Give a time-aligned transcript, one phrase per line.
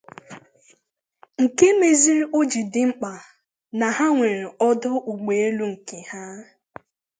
[1.43, 3.11] nke mezịrị o jiri dị mkpà
[3.79, 6.23] na ha nwere ọdụ ụgbọelu nke ha